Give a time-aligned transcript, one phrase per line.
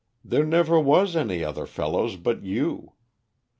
[0.25, 2.93] There never was any other fellow but you.